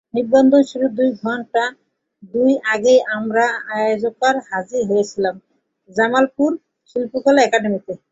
[0.13, 0.91] নিবন্ধন শুরুর
[1.21, 1.63] ঘন্টা
[2.33, 5.35] দুই আগেই আমরা আয়োজকরা হাজির হয়েছিলাম
[5.89, 6.51] জামালপুর
[6.89, 7.93] শিল্পকলা একাডেমীতে।